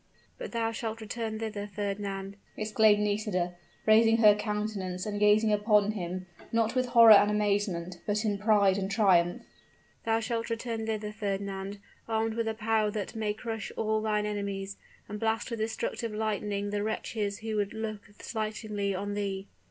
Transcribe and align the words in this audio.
"But 0.39 0.51
thou 0.51 0.71
shalt 0.71 0.99
return 0.99 1.37
thither, 1.37 1.67
Fernand," 1.67 2.35
exclaimed 2.57 3.01
Nisida, 3.03 3.53
raising 3.85 4.17
her 4.17 4.33
countenance 4.33 5.05
and 5.05 5.19
gazing 5.19 5.53
upon 5.53 5.91
him, 5.91 6.25
not 6.51 6.73
with 6.73 6.87
horror 6.87 7.11
and 7.11 7.29
amazement, 7.29 7.99
but 8.07 8.25
in 8.25 8.39
pride 8.39 8.79
and 8.79 8.89
triumph; 8.89 9.43
"thou 10.03 10.19
shalt 10.19 10.49
return 10.49 10.87
thither, 10.87 11.11
Fernand, 11.13 11.77
armed 12.09 12.33
with 12.33 12.47
a 12.47 12.55
power 12.55 12.89
that 12.89 13.13
may 13.15 13.35
crush 13.35 13.71
all 13.77 14.01
thine 14.01 14.25
enemies, 14.25 14.75
and 15.07 15.19
blast 15.19 15.51
with 15.51 15.59
destructive 15.59 16.15
lightning 16.15 16.71
the 16.71 16.81
wretches 16.81 17.41
who 17.45 17.55
would 17.57 17.75
look 17.75 18.05
slightingly 18.19 18.95
on 18.95 19.13
thee. 19.13 19.45